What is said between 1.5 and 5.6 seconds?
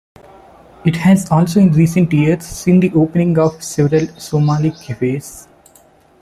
in recent years seen the opening of several Somali cafes.